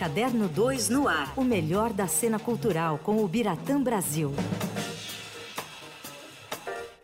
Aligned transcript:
Caderno 0.00 0.48
2 0.48 0.88
no 0.88 1.06
ar. 1.06 1.34
O 1.36 1.44
melhor 1.44 1.92
da 1.92 2.06
cena 2.06 2.38
cultural 2.38 2.96
com 2.96 3.22
o 3.22 3.28
Biratã 3.28 3.82
Brasil. 3.82 4.32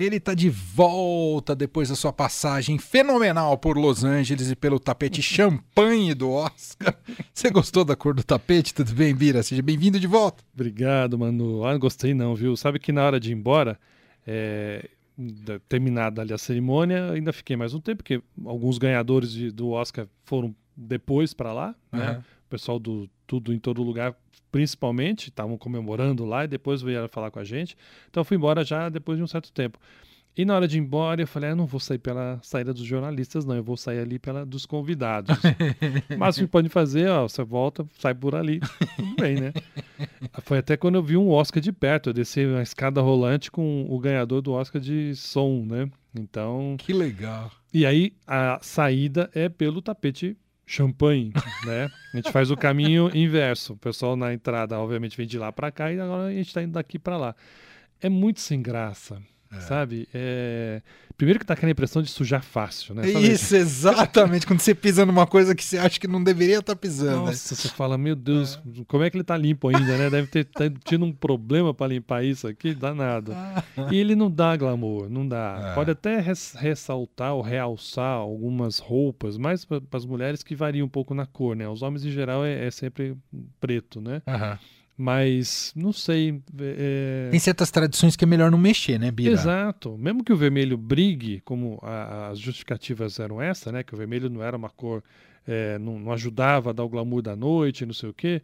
Ele 0.00 0.16
está 0.16 0.32
de 0.32 0.48
volta 0.48 1.54
depois 1.54 1.90
da 1.90 1.94
sua 1.94 2.10
passagem 2.10 2.78
fenomenal 2.78 3.58
por 3.58 3.76
Los 3.76 4.02
Angeles 4.02 4.50
e 4.50 4.56
pelo 4.56 4.80
tapete 4.80 5.20
champanhe 5.20 6.14
do 6.14 6.30
Oscar. 6.30 6.96
Você 7.34 7.50
gostou 7.50 7.84
da 7.84 7.94
cor 7.94 8.14
do 8.14 8.24
tapete? 8.24 8.72
Tudo 8.72 8.94
bem, 8.94 9.14
Bira? 9.14 9.42
Seja 9.42 9.60
bem-vindo 9.60 10.00
de 10.00 10.06
volta. 10.06 10.42
Obrigado, 10.54 11.18
Manu. 11.18 11.66
Ah, 11.66 11.72
não 11.72 11.78
gostei 11.78 12.14
não, 12.14 12.34
viu? 12.34 12.56
Sabe 12.56 12.78
que 12.78 12.92
na 12.92 13.04
hora 13.04 13.20
de 13.20 13.30
ir 13.30 13.34
embora, 13.34 13.78
é, 14.26 14.88
terminada 15.68 16.22
ali 16.22 16.32
a 16.32 16.38
cerimônia, 16.38 17.12
ainda 17.12 17.30
fiquei 17.30 17.56
mais 17.56 17.74
um 17.74 17.80
tempo, 17.80 17.98
porque 17.98 18.22
alguns 18.42 18.78
ganhadores 18.78 19.32
de, 19.32 19.50
do 19.50 19.72
Oscar 19.72 20.06
foram 20.24 20.56
depois 20.74 21.32
para 21.32 21.52
lá, 21.52 21.74
uhum. 21.92 22.22
O 22.46 22.48
pessoal 22.48 22.78
do 22.78 23.08
Tudo 23.26 23.52
em 23.52 23.58
Todo 23.58 23.82
Lugar, 23.82 24.14
principalmente, 24.52 25.28
estavam 25.28 25.58
comemorando 25.58 26.24
lá 26.24 26.44
e 26.44 26.48
depois 26.48 26.80
vieram 26.80 27.08
falar 27.08 27.30
com 27.30 27.40
a 27.40 27.44
gente. 27.44 27.76
Então 28.08 28.20
eu 28.20 28.24
fui 28.24 28.36
embora 28.36 28.64
já 28.64 28.88
depois 28.88 29.18
de 29.18 29.24
um 29.24 29.26
certo 29.26 29.52
tempo. 29.52 29.78
E 30.36 30.44
na 30.44 30.54
hora 30.54 30.68
de 30.68 30.76
ir 30.76 30.80
embora, 30.80 31.22
eu 31.22 31.26
falei, 31.26 31.50
ah, 31.50 31.56
não 31.56 31.64
vou 31.64 31.80
sair 31.80 31.98
pela 31.98 32.38
saída 32.42 32.74
dos 32.74 32.84
jornalistas, 32.84 33.46
não, 33.46 33.56
eu 33.56 33.64
vou 33.64 33.76
sair 33.76 34.00
ali 34.00 34.18
pela 34.18 34.44
dos 34.44 34.66
convidados. 34.66 35.34
Mas 36.18 36.36
o 36.36 36.40
que 36.40 36.46
pode 36.46 36.68
fazer, 36.68 37.08
ó, 37.08 37.26
você 37.26 37.42
volta, 37.42 37.86
sai 37.98 38.14
por 38.14 38.34
ali, 38.34 38.60
tudo 38.96 39.16
bem, 39.18 39.40
né? 39.40 39.52
Foi 40.42 40.58
até 40.58 40.76
quando 40.76 40.96
eu 40.96 41.02
vi 41.02 41.16
um 41.16 41.30
Oscar 41.30 41.62
de 41.62 41.72
perto, 41.72 42.10
eu 42.10 42.12
desci 42.12 42.44
uma 42.44 42.62
escada 42.62 43.00
rolante 43.00 43.50
com 43.50 43.86
o 43.88 43.98
ganhador 43.98 44.42
do 44.42 44.52
Oscar 44.52 44.80
de 44.80 45.14
som, 45.16 45.64
né? 45.64 45.90
Então... 46.14 46.76
Que 46.78 46.92
legal. 46.92 47.50
E 47.72 47.86
aí, 47.86 48.12
a 48.26 48.58
saída 48.60 49.30
é 49.34 49.48
pelo 49.48 49.80
tapete 49.80 50.36
champanhe, 50.66 51.32
né? 51.64 51.88
A 52.12 52.16
gente 52.16 52.32
faz 52.32 52.50
o 52.50 52.56
caminho 52.56 53.10
inverso. 53.14 53.74
O 53.74 53.76
pessoal 53.76 54.16
na 54.16 54.34
entrada, 54.34 54.78
obviamente, 54.78 55.16
vem 55.16 55.26
de 55.26 55.38
lá 55.38 55.52
para 55.52 55.70
cá 55.70 55.92
e 55.92 56.00
agora 56.00 56.24
a 56.24 56.32
gente 56.32 56.48
está 56.48 56.62
indo 56.62 56.72
daqui 56.72 56.98
para 56.98 57.16
lá. 57.16 57.36
É 58.00 58.08
muito 58.08 58.40
sem 58.40 58.60
graça. 58.60 59.22
É. 59.56 59.60
Sabe? 59.60 60.08
É... 60.12 60.82
Primeiro 61.16 61.40
que 61.40 61.46
tá 61.46 61.54
aquela 61.54 61.72
impressão 61.72 62.02
de 62.02 62.10
sujar 62.10 62.42
fácil, 62.42 62.94
né? 62.94 63.10
Sabe? 63.10 63.26
Isso, 63.26 63.56
exatamente. 63.56 64.46
Quando 64.46 64.60
você 64.60 64.74
pisa 64.74 65.06
numa 65.06 65.26
coisa 65.26 65.54
que 65.54 65.64
você 65.64 65.78
acha 65.78 65.98
que 65.98 66.06
não 66.06 66.22
deveria 66.22 66.58
estar 66.58 66.74
tá 66.74 66.76
pisando. 66.76 67.20
Né? 67.20 67.26
Nossa, 67.26 67.54
né? 67.54 67.60
você 67.60 67.68
fala, 67.68 67.96
meu 67.96 68.14
Deus, 68.14 68.60
é. 68.78 68.84
como 68.86 69.02
é 69.02 69.08
que 69.08 69.16
ele 69.16 69.24
tá 69.24 69.36
limpo 69.36 69.68
ainda, 69.68 69.96
né? 69.96 70.10
Deve 70.10 70.26
ter 70.26 70.44
tá 70.44 70.64
tido 70.84 71.06
um 71.06 71.12
problema 71.12 71.72
para 71.72 71.86
limpar 71.86 72.22
isso 72.22 72.46
aqui, 72.46 72.74
danado. 72.74 73.32
E 73.90 73.96
ele 73.96 74.14
não 74.14 74.30
dá 74.30 74.54
glamour, 74.56 75.08
não 75.08 75.26
dá. 75.26 75.70
É. 75.70 75.74
Pode 75.74 75.90
até 75.90 76.20
res 76.20 76.54
ressaltar 76.54 77.32
ou 77.32 77.40
realçar 77.40 78.16
algumas 78.16 78.78
roupas, 78.78 79.38
mais 79.38 79.64
para 79.64 79.80
as 79.92 80.04
mulheres 80.04 80.42
que 80.42 80.54
variam 80.54 80.86
um 80.86 80.90
pouco 80.90 81.14
na 81.14 81.24
cor, 81.24 81.56
né? 81.56 81.66
Os 81.66 81.80
homens 81.80 82.04
em 82.04 82.10
geral 82.10 82.44
é, 82.44 82.66
é 82.66 82.70
sempre 82.70 83.16
preto, 83.58 84.02
né? 84.02 84.20
Uhum. 84.26 84.58
Mas, 84.96 85.72
não 85.76 85.92
sei. 85.92 86.42
É... 86.58 87.28
Tem 87.30 87.38
certas 87.38 87.70
tradições 87.70 88.16
que 88.16 88.24
é 88.24 88.26
melhor 88.26 88.50
não 88.50 88.56
mexer, 88.56 88.98
né, 88.98 89.10
Bira? 89.10 89.32
Exato. 89.32 89.96
Mesmo 89.98 90.24
que 90.24 90.32
o 90.32 90.36
vermelho 90.36 90.78
brigue, 90.78 91.42
como 91.42 91.78
a, 91.82 92.28
as 92.28 92.38
justificativas 92.38 93.20
eram 93.20 93.40
essa, 93.40 93.70
né? 93.70 93.82
Que 93.82 93.94
o 93.94 93.96
vermelho 93.96 94.30
não 94.30 94.42
era 94.42 94.56
uma 94.56 94.70
cor, 94.70 95.04
é, 95.46 95.78
não, 95.78 95.98
não, 95.98 96.12
ajudava 96.12 96.70
a 96.70 96.72
dar 96.72 96.84
o 96.84 96.88
glamour 96.88 97.20
da 97.20 97.36
noite, 97.36 97.84
não 97.84 97.92
sei 97.92 98.08
o 98.08 98.14
quê. 98.14 98.40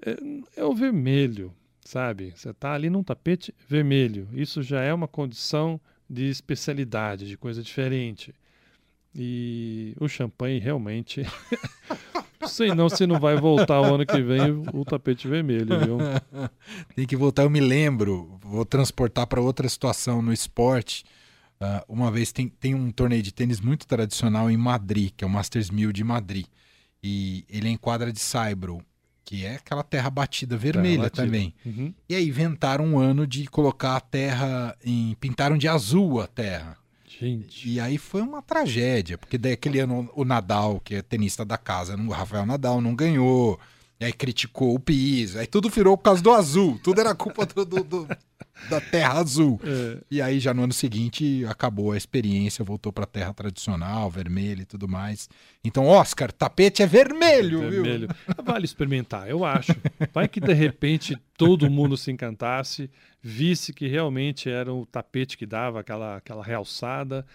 É, 0.00 0.16
é 0.62 0.64
o 0.64 0.74
vermelho, 0.74 1.52
sabe? 1.84 2.32
Você 2.34 2.48
está 2.48 2.72
ali 2.72 2.88
num 2.88 3.02
tapete 3.02 3.54
vermelho. 3.68 4.26
Isso 4.32 4.62
já 4.62 4.80
é 4.80 4.94
uma 4.94 5.08
condição 5.08 5.78
de 6.08 6.30
especialidade, 6.30 7.28
de 7.28 7.36
coisa 7.36 7.62
diferente. 7.62 8.34
E 9.14 9.94
o 10.00 10.08
champanhe 10.08 10.58
realmente. 10.58 11.22
Sei 12.46 12.74
não 12.74 12.88
se 12.88 13.06
não 13.06 13.18
vai 13.18 13.36
voltar 13.36 13.80
o 13.80 13.94
ano 13.94 14.06
que 14.06 14.22
vem 14.22 14.62
o 14.72 14.84
tapete 14.84 15.28
vermelho, 15.28 15.78
viu? 15.78 15.98
Tem 16.94 17.06
que 17.06 17.16
voltar, 17.16 17.42
eu 17.42 17.50
me 17.50 17.60
lembro. 17.60 18.38
Vou 18.42 18.64
transportar 18.64 19.26
para 19.26 19.40
outra 19.40 19.68
situação 19.68 20.22
no 20.22 20.32
esporte. 20.32 21.04
Uh, 21.60 21.84
uma 21.92 22.10
vez 22.10 22.32
tem, 22.32 22.48
tem 22.48 22.74
um 22.74 22.90
torneio 22.90 23.22
de 23.22 23.32
tênis 23.32 23.60
muito 23.60 23.86
tradicional 23.86 24.50
em 24.50 24.56
Madrid, 24.56 25.12
que 25.14 25.22
é 25.22 25.26
o 25.26 25.30
Masters 25.30 25.70
1000 25.70 25.92
de 25.92 26.02
Madrid. 26.02 26.46
E 27.02 27.44
ele 27.50 27.68
é 27.68 27.70
em 27.70 27.76
quadra 27.76 28.10
de 28.10 28.18
Saibro, 28.18 28.82
que 29.24 29.44
é 29.44 29.56
aquela 29.56 29.82
terra 29.82 30.08
batida 30.08 30.56
vermelha 30.56 31.10
terra 31.10 31.26
também. 31.26 31.54
Uhum. 31.64 31.94
E 32.08 32.14
aí 32.14 32.26
inventaram 32.26 32.84
um 32.86 32.98
ano 32.98 33.26
de 33.26 33.46
colocar 33.46 33.96
a 33.96 34.00
terra 34.00 34.76
em. 34.82 35.14
pintaram 35.20 35.58
de 35.58 35.68
azul 35.68 36.20
a 36.20 36.26
terra. 36.26 36.76
Gente. 37.20 37.68
E 37.68 37.78
aí 37.78 37.98
foi 37.98 38.22
uma 38.22 38.40
tragédia, 38.40 39.18
porque 39.18 39.36
daí 39.36 39.52
aquele 39.52 39.78
ano 39.78 40.10
o 40.14 40.24
Nadal, 40.24 40.80
que 40.80 40.94
é 40.94 41.02
tenista 41.02 41.44
da 41.44 41.58
casa, 41.58 41.94
o 41.94 42.10
Rafael 42.10 42.46
Nadal 42.46 42.80
não 42.80 42.94
ganhou. 42.94 43.60
E 44.00 44.04
aí 44.06 44.12
criticou 44.14 44.74
o 44.74 44.80
piso, 44.80 45.38
aí 45.38 45.46
tudo 45.46 45.68
virou 45.68 45.94
por 45.94 46.04
causa 46.04 46.22
do 46.22 46.32
azul, 46.32 46.80
tudo 46.82 47.02
era 47.02 47.14
culpa 47.14 47.44
do, 47.44 47.66
do, 47.66 47.84
do 47.84 48.08
da 48.68 48.80
terra 48.80 49.20
azul. 49.20 49.60
É. 49.62 49.98
E 50.10 50.22
aí 50.22 50.40
já 50.40 50.52
no 50.52 50.64
ano 50.64 50.72
seguinte 50.72 51.44
acabou 51.46 51.92
a 51.92 51.96
experiência, 51.96 52.64
voltou 52.64 52.92
para 52.92 53.04
a 53.04 53.06
terra 53.06 53.32
tradicional, 53.32 54.10
vermelha 54.10 54.62
e 54.62 54.64
tudo 54.64 54.88
mais. 54.88 55.28
Então, 55.64 55.86
Oscar, 55.86 56.32
tapete 56.32 56.82
é 56.82 56.86
vermelho, 56.86 57.60
vermelho. 57.70 58.08
viu? 58.08 58.44
Vale 58.44 58.64
experimentar, 58.64 59.28
eu 59.28 59.44
acho. 59.44 59.72
Vai 60.12 60.28
que 60.28 60.40
de 60.40 60.52
repente 60.52 61.16
todo 61.46 61.70
mundo 61.70 61.96
se 61.96 62.10
encantasse, 62.10 62.90
visse 63.22 63.72
que 63.72 63.86
realmente 63.86 64.48
era 64.48 64.72
o 64.72 64.84
tapete 64.84 65.36
que 65.36 65.46
dava 65.46 65.80
aquela, 65.80 66.16
aquela 66.16 66.44
realçada, 66.44 67.26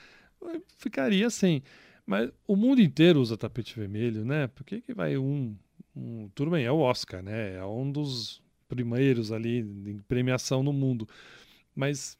ficaria 0.77 1.27
assim. 1.27 1.61
Mas 2.05 2.29
o 2.47 2.55
mundo 2.55 2.81
inteiro 2.81 3.19
usa 3.19 3.35
tapete 3.35 3.77
vermelho, 3.77 4.23
né? 4.23 4.47
Por 4.47 4.63
que, 4.63 4.79
que 4.79 4.93
vai 4.93 5.17
um, 5.17 5.55
um. 5.95 6.29
Tudo 6.35 6.51
bem, 6.51 6.65
é 6.65 6.71
o 6.71 6.79
Oscar, 6.79 7.23
né? 7.23 7.55
É 7.55 7.65
um 7.65 7.91
dos 7.91 8.41
primeiros 8.67 9.31
ali 9.31 9.59
em 9.59 9.99
premiação 10.07 10.61
no 10.61 10.71
mundo. 10.71 11.07
Mas 11.75 12.17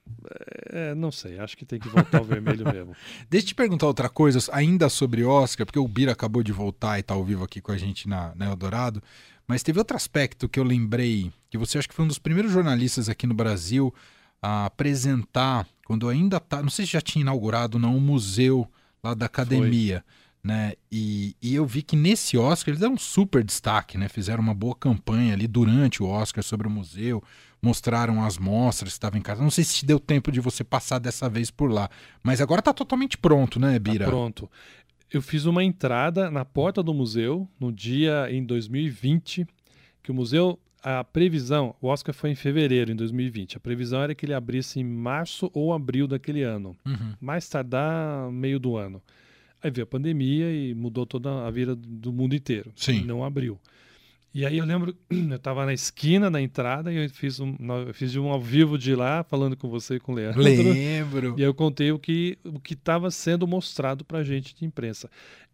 é, 0.70 0.94
não 0.94 1.12
sei, 1.12 1.40
acho 1.40 1.56
que 1.56 1.66
tem 1.66 1.80
que 1.80 1.88
voltar 1.88 2.18
ao 2.18 2.26
vermelho 2.26 2.66
mesmo. 2.70 2.94
Deixa 3.30 3.46
eu 3.46 3.48
te 3.50 3.56
perguntar 3.56 3.88
outra 3.88 4.10
coisa, 4.10 4.40
ainda 4.52 4.90
sobre 4.90 5.24
Oscar, 5.24 5.66
porque 5.66 5.80
o 5.80 5.88
Bira 5.88 6.12
acabou 6.12 6.44
de 6.44 6.52
voltar 6.52 6.98
e 6.98 7.00
está 7.00 7.14
ao 7.14 7.24
vivo 7.24 7.44
aqui 7.44 7.62
com 7.62 7.72
a 7.72 7.78
gente 7.78 8.10
na, 8.10 8.36
na 8.36 8.48
Eldorado. 8.48 9.02
Mas 9.48 9.64
teve 9.64 9.80
outro 9.80 9.96
aspecto 9.96 10.50
que 10.50 10.60
eu 10.60 10.64
lembrei, 10.64 11.32
que 11.50 11.58
você 11.58 11.78
acho 11.78 11.88
que 11.88 11.96
foi 11.96 12.04
um 12.04 12.08
dos 12.08 12.20
primeiros 12.20 12.52
jornalistas 12.52 13.08
aqui 13.08 13.26
no 13.26 13.34
Brasil 13.34 13.94
a 14.42 14.66
apresentar, 14.66 15.66
quando 15.86 16.10
ainda 16.10 16.40
tá, 16.40 16.62
não 16.62 16.70
sei 16.70 16.86
se 16.86 16.92
já 16.94 17.02
tinha 17.02 17.22
inaugurado 17.22 17.80
não, 17.80 17.96
um 17.96 18.02
museu 18.02 18.70
lá 19.02 19.14
da 19.14 19.28
academia. 19.28 20.04
Foi 20.06 20.25
né? 20.46 20.74
E, 20.92 21.36
e 21.42 21.56
eu 21.56 21.66
vi 21.66 21.82
que 21.82 21.96
nesse 21.96 22.38
Oscar 22.38 22.70
eles 22.70 22.80
deram 22.80 22.94
um 22.94 23.00
super 23.00 23.44
destaque, 23.44 23.98
né? 23.98 24.08
Fizeram 24.08 24.44
uma 24.44 24.54
boa 24.54 24.76
campanha 24.76 25.34
ali 25.34 25.48
durante 25.48 26.04
o 26.04 26.06
Oscar 26.06 26.44
sobre 26.44 26.68
o 26.68 26.70
museu, 26.70 27.24
mostraram 27.60 28.24
as 28.24 28.38
mostras 28.38 28.92
que 28.92 28.98
estavam 28.98 29.18
em 29.18 29.24
casa. 29.24 29.42
Não 29.42 29.50
sei 29.50 29.64
se 29.64 29.84
deu 29.84 30.00
tempo 30.00 30.32
de 30.32 30.40
você 30.40 30.64
passar 30.64 31.00
dessa 31.00 31.28
vez 31.28 31.50
por 31.50 31.72
lá, 31.72 31.90
mas 32.22 32.42
agora 32.42 32.60
está 32.60 32.72
totalmente 32.72 33.18
pronto, 33.18 33.60
né, 33.60 33.80
Bira? 33.80 34.06
Tá 34.06 34.12
pronto. 34.12 34.48
Eu 35.12 35.20
fiz 35.20 35.46
uma 35.46 35.64
entrada 35.64 36.30
na 36.30 36.46
porta 36.46 36.84
do 36.84 36.94
museu 36.94 37.50
no 37.60 37.72
dia 37.72 38.28
em 38.30 38.46
2020, 38.46 39.48
que 40.04 40.12
o 40.12 40.14
museu 40.14 40.60
a 40.84 41.04
previsão, 41.04 41.76
o 41.82 41.88
Oscar 41.88 42.14
foi 42.14 42.30
em 42.30 42.36
fevereiro 42.36 42.92
em 42.92 42.96
2020. 42.96 43.58
A 43.58 43.60
previsão 43.60 44.04
era 44.04 44.14
que 44.14 44.28
ele 44.28 44.36
abrisse 44.36 44.80
em 44.80 44.84
março 44.84 45.50
ou 45.56 45.74
abril 45.74 46.08
daquele 46.08 46.44
ano. 46.44 46.78
Uhum. 46.86 47.14
Mais 47.20 47.50
tardar 47.50 48.30
meio 48.32 48.60
do 48.60 48.78
ano. 48.78 49.02
Aí 49.66 49.72
veio 49.72 49.84
a 49.84 49.88
pandemia 49.88 50.52
e 50.52 50.76
mudou 50.76 51.08
toda 51.08 51.48
a 51.48 51.50
vida 51.50 51.76
do 51.76 52.14
mundo 52.14 52.36
inteiro. 52.36 52.72
Sim. 52.76 53.04
Não 53.04 53.24
abriu. 53.24 53.60
E 54.32 54.46
aí 54.46 54.60
eu 54.60 54.66
lembro, 54.66 54.96
eu 55.10 55.36
estava 55.36 55.66
na 55.66 55.74
esquina 55.74 56.30
da 56.30 56.40
entrada 56.40 56.94
e 56.94 56.98
eu 56.98 57.10
fiz 57.10 57.40
um, 57.40 57.56
eu 57.88 57.92
fiz 57.92 58.16
um 58.16 58.28
ao 58.28 58.40
vivo 58.40 58.78
de 58.78 58.94
lá, 58.94 59.24
falando 59.24 59.58
com 59.58 59.68
você 59.68 59.96
e 59.96 60.00
com 60.00 60.12
o 60.12 60.16
Leandro. 60.16 60.40
Lembro. 60.40 61.34
E 61.40 61.42
eu 61.42 61.52
contei 61.52 61.92
o 61.92 61.98
que 61.98 62.38
o 62.44 62.60
que 62.60 62.76
estava 62.76 63.10
sendo 63.10 63.48
mostrado 63.48 64.06
para 64.06 64.20
a 64.20 64.24
gente 64.24 64.56
de 64.56 64.66
imprensa. 64.66 65.10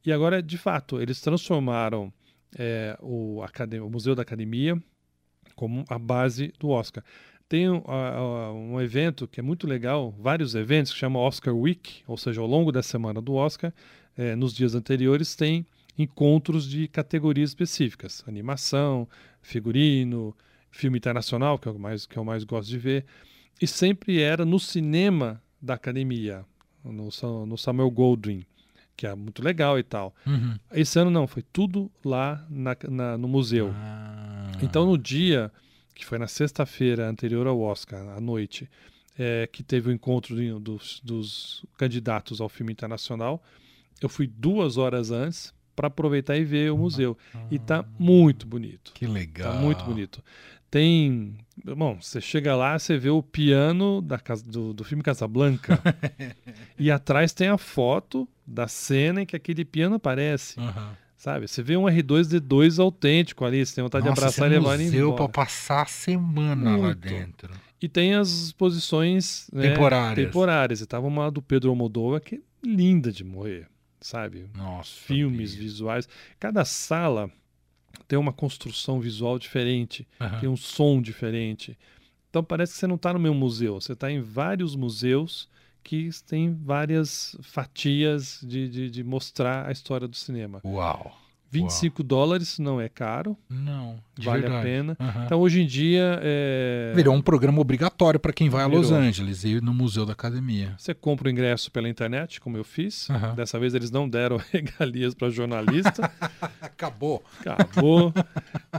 E 0.06 0.12
agora, 0.12 0.44
de 0.44 0.58
fato, 0.58 1.00
eles 1.00 1.22
transformaram 1.22 2.12
é, 2.60 2.98
o, 3.00 3.42
o 3.82 3.90
Museu 3.90 4.14
da 4.14 4.24
Academia 4.24 4.78
como 5.56 5.86
a 5.88 5.98
base 5.98 6.54
do 6.60 6.68
Oscar. 6.68 7.02
Tem 7.48 7.70
uh, 7.70 7.84
uh, 7.86 8.54
um 8.54 8.80
evento 8.82 9.28
que 9.28 9.40
é 9.40 9.44
muito 9.44 9.68
legal, 9.68 10.10
vários 10.18 10.56
eventos 10.56 10.94
que 10.94 10.98
chama 10.98 11.20
Oscar 11.20 11.54
Week, 11.54 12.02
ou 12.08 12.18
seja, 12.18 12.40
ao 12.40 12.48
longo 12.48 12.72
da 12.72 12.82
semana 12.82 13.22
do 13.22 13.34
Oscar, 13.34 13.74
é, 14.18 14.36
nos 14.36 14.54
dias 14.54 14.76
anteriores 14.76 15.36
tem 15.36 15.66
encontros 15.98 16.68
de 16.70 16.88
categorias 16.88 17.52
específicas, 17.52 18.24
animação, 18.28 19.08
figurino, 19.42 20.36
filme 20.70 20.98
internacional, 20.98 21.60
que 21.60 21.68
é 21.68 21.72
o 21.72 21.80
mais 21.80 22.06
que 22.06 22.18
eu 22.18 22.24
mais 22.24 22.44
gosto 22.44 22.70
de 22.70 22.78
ver, 22.78 23.06
e 23.62 23.68
sempre 23.68 24.20
era 24.20 24.46
no 24.46 24.60
cinema 24.60 25.42
da 25.62 25.76
academia, 25.76 26.46
no, 26.84 27.10
no 27.46 27.58
Samuel 27.58 27.92
Goldwyn, 27.92 28.46
que 28.96 29.06
é 29.06 29.14
muito 29.14 29.44
legal 29.44 29.78
e 29.78 29.84
tal. 29.84 30.16
Uhum. 30.26 30.56
Esse 30.72 30.98
ano 31.00 31.12
não, 31.12 31.28
foi 31.28 31.44
tudo 31.54 31.92
lá 32.04 32.46
na, 32.50 32.76
na, 32.90 33.18
no 33.18 33.28
museu. 33.28 33.72
Ah. 33.74 34.52
Então 34.62 34.86
no 34.86 34.98
dia 34.98 35.52
que 35.94 36.06
foi 36.06 36.18
na 36.18 36.28
sexta-feira 36.28 37.08
anterior 37.08 37.46
ao 37.46 37.60
Oscar, 37.60 38.08
à 38.18 38.20
noite, 38.20 38.70
é, 39.18 39.48
que 39.52 39.62
teve 39.62 39.90
o 39.90 39.92
encontro 39.92 40.36
de, 40.36 40.52
dos, 40.60 41.00
dos 41.04 41.66
candidatos 41.78 42.42
ao 42.42 42.50
filme 42.50 42.72
internacional, 42.72 43.44
eu 44.02 44.10
fui 44.10 44.28
duas 44.28 44.78
horas 44.78 45.12
antes 45.12 45.54
para 45.76 45.88
aproveitar 45.88 46.38
e 46.38 46.44
ver 46.44 46.72
o 46.72 46.78
museu. 46.78 47.18
E 47.50 47.58
tá 47.58 47.86
muito 47.98 48.46
bonito. 48.46 48.92
Que 48.94 49.06
legal. 49.08 49.54
Tá 49.54 49.60
muito 49.60 49.84
bonito. 49.86 50.24
Tem. 50.70 51.36
Bom, 51.64 51.98
você 52.00 52.22
chega 52.22 52.56
lá, 52.56 52.78
você 52.80 52.98
vê 52.98 53.10
o 53.10 53.22
piano 53.22 54.02
da, 54.02 54.18
casa- 54.18 54.44
do, 54.50 54.74
do 54.74 54.84
filme 54.84 55.04
Casablanca. 55.04 55.80
e 56.80 56.90
atrás 56.90 57.34
tem 57.34 57.48
a 57.50 57.58
foto 57.58 58.28
da 58.46 58.68
cena 58.68 59.22
em 59.22 59.26
que 59.26 59.36
aquele 59.36 59.66
piano 59.66 59.96
aparece. 59.96 60.60
Aham. 60.60 60.96
Sabe? 61.18 61.48
Você 61.48 61.62
vê 61.62 61.78
um 61.78 61.84
R2D2 61.84 62.82
autêntico 62.82 63.46
ali, 63.46 63.64
você 63.64 63.76
tem 63.76 63.84
vontade 63.84 64.04
Nossa, 64.06 64.16
de 64.16 64.20
abraçar 64.22 64.48
e 64.48 64.54
levar 64.56 64.74
ele 64.76 64.86
museu 64.86 65.08
embora. 65.10 65.18
pra 65.30 65.46
passar 65.46 65.84
a 65.84 65.86
semana 65.86 66.72
lá 66.72 66.78
Muito. 66.88 67.08
dentro. 67.08 67.54
E 67.80 67.88
tem 67.88 68.16
as 68.16 68.30
exposições 68.46 69.48
né, 69.54 69.70
Temporárias. 69.70 70.26
temporárias. 70.28 70.82
E 70.82 70.86
tava 70.88 71.06
uma 71.06 71.30
do 71.30 71.40
Pedro 71.42 71.70
Almodóvar 71.70 72.22
que 72.22 72.36
é 72.36 72.40
linda 72.64 73.12
de 73.12 73.24
morrer, 73.24 73.68
sabe? 74.02 74.50
Nossa. 74.56 74.90
Filmes, 74.90 75.54
visuais. 75.54 76.10
Cada 76.40 76.66
sala 76.66 77.32
tem 78.08 78.18
uma 78.18 78.34
construção 78.34 79.00
visual 79.00 79.38
diferente, 79.40 80.08
Aham. 80.20 80.40
tem 80.40 80.50
um 80.50 80.58
som 80.58 81.02
diferente. 81.02 81.78
Então 82.30 82.44
parece 82.44 82.74
que 82.74 82.80
você 82.80 82.88
não 82.88 82.96
está 82.96 83.14
no 83.14 83.20
mesmo 83.20 83.36
museu, 83.38 83.80
você 83.80 83.94
está 83.94 84.12
em 84.12 84.22
vários 84.22 84.76
museus 84.76 85.50
que 85.84 86.10
têm 86.28 86.54
várias 86.54 87.36
fatias 87.42 88.40
de, 88.44 88.70
de, 88.70 88.90
de 88.90 89.04
mostrar 89.04 89.68
a 89.68 89.72
história 89.72 90.08
do 90.08 90.16
cinema. 90.16 90.62
Uau. 90.64 91.18
25 91.52 92.02
dólares 92.04 92.58
não 92.60 92.80
é 92.80 92.88
caro, 92.88 93.38
Não. 93.50 93.98
vale 94.18 94.46
a 94.46 94.50
verdade. 94.50 94.64
pena. 94.66 94.98
Aham. 95.00 95.26
Então 95.26 95.40
hoje 95.40 95.62
em 95.62 95.68
dia 95.68 96.20
é, 96.24 96.94
Virou 96.96 97.14
um 97.14 97.22
programa 97.22 97.60
obrigatório 97.60 98.20
para 98.20 98.32
quem 98.32 98.50
vai 98.50 98.64
a 98.64 98.68
Los 98.68 98.88
Virou. 98.90 99.04
Angeles 99.04 99.44
e 99.44 99.50
ir 99.50 99.62
no 99.62 99.74
Museu 99.74 100.06
da 100.06 100.14
Academia. 100.14 100.74
Você 100.78 100.94
compra 100.94 101.28
o 101.28 101.32
ingresso 101.32 101.70
pela 101.72 101.90
internet, 101.90 102.40
como 102.40 102.56
eu 102.58 102.64
fiz. 102.64 103.10
Aham. 103.10 103.36
Dessa 103.36 103.60
vez 103.60 103.74
eles 103.74 103.92
não 103.92 104.08
deram 104.08 104.38
regalias 104.52 105.14
para 105.14 105.30
jornalista. 105.30 106.10
Acabou. 106.62 107.24
Acabou. 107.46 108.14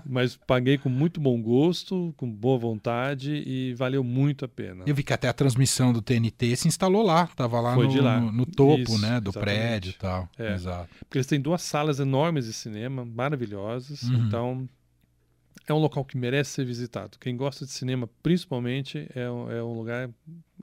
Mas 0.07 0.37
paguei 0.47 0.79
com 0.79 0.89
muito 0.89 1.21
bom 1.21 1.41
gosto, 1.41 2.15
com 2.17 2.31
boa 2.31 2.59
vontade 2.59 3.43
e 3.47 3.75
valeu 3.75 4.03
muito 4.03 4.45
a 4.45 4.49
pena. 4.49 4.83
Eu 4.87 4.95
vi 4.95 5.03
que 5.03 5.13
até 5.13 5.29
a 5.29 5.33
transmissão 5.33 5.93
do 5.93 6.01
TNT 6.01 6.57
se 6.57 6.69
instalou 6.69 7.03
lá. 7.03 7.27
Tava 7.37 7.61
lá, 7.61 7.77
no, 7.77 8.03
lá. 8.03 8.21
no- 8.21 8.33
no 8.33 8.47
topo, 8.47 8.81
Isso, 8.83 8.99
né? 9.01 9.21
Do 9.21 9.31
exatamente. 9.31 9.41
prédio 9.41 9.91
e 9.91 9.95
tal. 9.95 10.29
É. 10.39 10.55
Exato. 10.55 10.89
Porque 11.01 11.19
eles 11.19 11.27
têm 11.27 11.41
duas 11.41 11.63
salas 11.63 12.01
enormes 12.01 12.47
de 12.47 12.53
cinema, 12.63 13.05
maravilhosas. 13.05 14.03
Uhum. 14.03 14.27
Então, 14.27 14.69
é 15.67 15.73
um 15.73 15.79
local 15.79 16.05
que 16.05 16.17
merece 16.17 16.51
ser 16.51 16.65
visitado. 16.65 17.19
Quem 17.19 17.37
gosta 17.37 17.65
de 17.65 17.73
cinema, 17.73 18.09
principalmente, 18.23 19.09
é 19.15 19.31
um, 19.31 19.51
é 19.51 19.63
um 19.63 19.75
lugar 19.75 20.11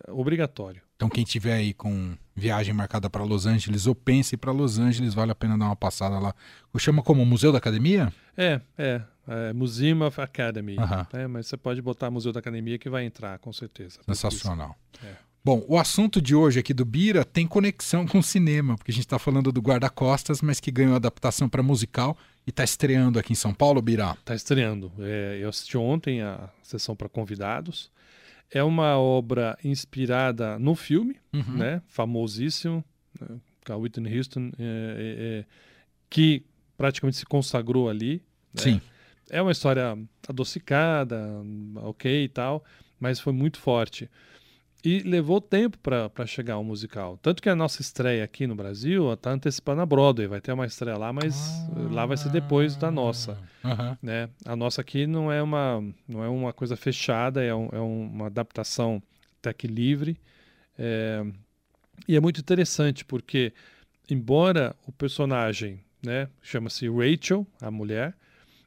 obrigatório. 0.07 0.81
Então 0.95 1.07
quem 1.07 1.23
tiver 1.23 1.53
aí 1.53 1.73
com 1.73 2.17
viagem 2.35 2.73
marcada 2.73 3.09
para 3.09 3.23
Los 3.23 3.45
Angeles 3.45 3.87
ou 3.87 3.95
pense 3.95 4.35
para 4.35 4.51
Los 4.51 4.77
Angeles, 4.77 5.13
vale 5.13 5.31
a 5.31 5.35
pena 5.35 5.57
dar 5.57 5.67
uma 5.67 5.75
passada 5.75 6.19
lá. 6.19 6.35
Chama 6.77 7.01
como 7.01 7.25
Museu 7.25 7.53
da 7.53 7.57
Academia? 7.57 8.11
É, 8.35 8.59
é. 8.77 9.01
é 9.27 9.53
Museum 9.53 10.05
of 10.05 10.19
Academy. 10.19 10.75
Né? 11.13 11.27
Mas 11.27 11.47
você 11.47 11.55
pode 11.55 11.81
botar 11.81 12.11
Museu 12.11 12.33
da 12.33 12.41
Academia 12.41 12.77
que 12.77 12.89
vai 12.89 13.05
entrar, 13.05 13.39
com 13.39 13.53
certeza. 13.53 14.01
Sensacional. 14.05 14.75
É. 15.01 15.28
Bom, 15.43 15.63
o 15.67 15.77
assunto 15.77 16.21
de 16.21 16.35
hoje 16.35 16.59
aqui 16.59 16.73
do 16.73 16.83
Bira 16.83 17.23
tem 17.23 17.47
conexão 17.47 18.05
com 18.05 18.19
o 18.19 18.23
cinema, 18.23 18.75
porque 18.75 18.91
a 18.91 18.93
gente 18.93 19.05
está 19.05 19.17
falando 19.17 19.51
do 19.51 19.61
Guarda-Costas, 19.61 20.41
mas 20.41 20.59
que 20.59 20.69
ganhou 20.69 20.95
adaptação 20.95 21.47
para 21.47 21.63
musical 21.63 22.17
e 22.45 22.49
está 22.49 22.63
estreando 22.63 23.17
aqui 23.17 23.31
em 23.31 23.35
São 23.35 23.53
Paulo, 23.53 23.81
Bira. 23.81 24.11
Está 24.19 24.35
estreando. 24.35 24.91
É, 24.99 25.39
eu 25.41 25.49
assisti 25.49 25.77
ontem 25.77 26.21
a 26.21 26.49
sessão 26.61 26.95
para 26.95 27.07
convidados. 27.07 27.89
É 28.51 28.61
uma 28.63 28.97
obra 28.97 29.57
inspirada 29.63 30.59
no 30.59 30.75
filme, 30.75 31.15
Uhum. 31.31 31.57
né? 31.57 31.81
Famosíssimo, 31.87 32.83
né? 33.19 33.37
com 33.65 33.73
a 33.73 33.77
Whitney 33.77 34.17
Houston, 34.17 34.51
é, 34.59 34.61
é, 34.61 35.39
é, 35.39 35.45
que 36.09 36.43
praticamente 36.77 37.17
se 37.17 37.25
consagrou 37.25 37.87
ali. 37.89 38.21
né? 38.53 38.61
Sim. 38.63 38.81
É 39.29 39.41
uma 39.41 39.51
história 39.51 39.97
adocicada, 40.27 41.29
ok 41.75 42.23
e 42.25 42.27
tal, 42.29 42.63
mas 42.99 43.19
foi 43.19 43.31
muito 43.31 43.59
forte. 43.59 44.09
E 44.83 44.99
levou 44.99 45.41
tempo 45.41 45.77
para 45.77 46.25
chegar 46.25 46.53
ao 46.53 46.63
musical. 46.63 47.17
Tanto 47.21 47.41
que 47.43 47.49
a 47.49 47.55
nossa 47.55 47.81
estreia 47.81 48.23
aqui 48.23 48.47
no 48.47 48.55
Brasil 48.55 49.11
está 49.11 49.31
antecipada 49.31 49.75
na 49.77 49.85
Broadway. 49.85 50.25
Vai 50.27 50.39
ter 50.39 50.53
uma 50.53 50.65
estreia 50.65 50.97
lá, 50.97 51.11
mas 51.11 51.35
lá 51.91 52.05
vai 52.05 52.15
ser 52.15 52.29
depois 52.29 52.77
da 52.77 52.89
nossa 52.89 53.37
Aham. 53.63 53.97
né? 54.01 54.29
A 54.45 54.55
nossa 54.55 54.79
aqui 54.79 55.05
não 55.05 55.29
é 55.29 55.43
uma, 55.43 55.83
não 56.07 56.23
é 56.23 56.29
uma 56.29 56.53
coisa 56.53 56.77
fechada, 56.77 57.43
é, 57.43 57.53
um- 57.53 57.67
é 57.73 57.79
uma 57.79 58.27
adaptação 58.27 59.03
até 59.39 59.51
que 59.51 59.67
livre. 59.67 60.17
É, 60.77 61.25
e 62.07 62.15
é 62.15 62.19
muito 62.21 62.39
interessante 62.39 63.03
porque, 63.03 63.51
embora 64.09 64.73
o 64.87 64.93
personagem 64.93 65.81
né, 66.01 66.29
chama-se 66.41 66.87
Rachel, 66.87 67.45
a 67.61 67.69
mulher, 67.69 68.13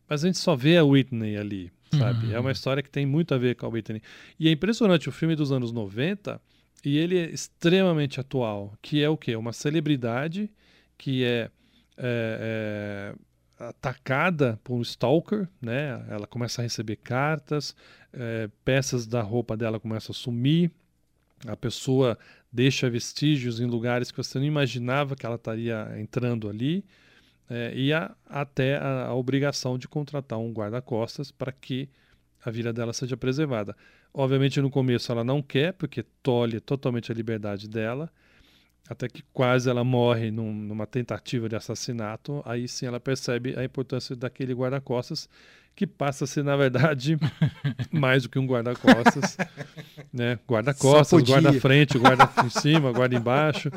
mas 0.06 0.22
a 0.22 0.26
gente 0.26 0.36
só 0.38 0.54
vê 0.54 0.76
a 0.76 0.84
Whitney 0.84 1.38
ali, 1.38 1.72
sabe? 1.96 2.26
Uhum. 2.26 2.32
É 2.34 2.40
uma 2.40 2.52
história 2.52 2.82
que 2.82 2.90
tem 2.90 3.06
muito 3.06 3.34
a 3.34 3.38
ver 3.38 3.56
com 3.56 3.66
a 3.66 3.68
Whitney. 3.68 4.02
E 4.38 4.48
é 4.48 4.52
impressionante, 4.52 5.08
o 5.08 5.12
filme 5.12 5.34
é 5.34 5.36
dos 5.36 5.52
anos 5.52 5.72
90 5.72 6.40
e 6.84 6.98
ele 6.98 7.18
é 7.18 7.30
extremamente 7.30 8.20
atual, 8.20 8.74
que 8.82 9.02
é 9.02 9.08
o 9.08 9.16
quê? 9.16 9.36
Uma 9.36 9.52
celebridade 9.52 10.50
que 10.98 11.24
é, 11.24 11.50
é, 11.96 13.14
é, 13.60 13.64
atacada 13.68 14.58
por 14.64 14.74
um 14.74 14.82
stalker, 14.82 15.48
né? 15.60 16.04
Ela 16.08 16.26
começa 16.26 16.60
a 16.60 16.64
receber 16.64 16.96
cartas, 16.96 17.74
é, 18.12 18.48
peças 18.64 19.06
da 19.06 19.22
roupa 19.22 19.56
dela 19.56 19.78
começam 19.78 20.12
a 20.12 20.14
sumir, 20.14 20.70
a 21.46 21.56
pessoa 21.56 22.18
deixa 22.52 22.88
vestígios 22.90 23.60
em 23.60 23.66
lugares 23.66 24.10
que 24.10 24.16
você 24.16 24.38
não 24.38 24.46
imaginava 24.46 25.16
que 25.16 25.26
ela 25.26 25.36
estaria 25.36 25.88
entrando 25.98 26.48
ali, 26.48 26.84
é, 27.52 27.70
e 27.74 27.92
há 27.92 28.16
até 28.26 28.76
a, 28.78 29.08
a 29.08 29.14
obrigação 29.14 29.76
de 29.76 29.86
contratar 29.86 30.38
um 30.38 30.50
guarda-costas 30.52 31.30
para 31.30 31.52
que 31.52 31.86
a 32.42 32.50
vida 32.50 32.72
dela 32.72 32.94
seja 32.94 33.14
preservada. 33.14 33.76
Obviamente, 34.14 34.58
no 34.58 34.70
começo 34.70 35.12
ela 35.12 35.22
não 35.22 35.42
quer, 35.42 35.74
porque 35.74 36.02
tolhe 36.22 36.60
totalmente 36.60 37.12
a 37.12 37.14
liberdade 37.14 37.68
dela, 37.68 38.10
até 38.92 39.08
que 39.08 39.22
quase 39.32 39.68
ela 39.68 39.82
morre 39.84 40.30
num- 40.30 40.52
numa 40.52 40.86
tentativa 40.86 41.48
de 41.48 41.56
assassinato. 41.56 42.42
Aí 42.46 42.66
sim 42.68 42.86
ela 42.86 43.00
percebe 43.00 43.54
a 43.58 43.64
importância 43.64 44.14
daquele 44.16 44.52
guarda-costas, 44.54 45.28
que 45.74 45.86
passa 45.86 46.24
a 46.24 46.26
ser, 46.26 46.44
na 46.44 46.54
verdade, 46.54 47.16
mais 47.90 48.22
do 48.24 48.28
que 48.28 48.38
um 48.38 48.46
guarda-costas. 48.46 49.36
né? 50.12 50.38
Guarda-costas, 50.46 51.22
guarda-frente, 51.22 51.98
guarda 51.98 52.30
em 52.44 52.50
cima, 52.50 52.92
guarda 52.92 53.16
embaixo. 53.16 53.70